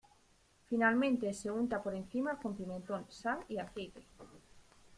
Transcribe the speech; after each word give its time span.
Finalmente 0.65 1.31
se 1.31 1.51
unta 1.51 1.83
por 1.83 1.93
encima 1.93 2.39
con 2.39 2.55
pimentón, 2.55 3.05
sal 3.11 3.37
y 3.47 3.59
aceite. 3.59 4.01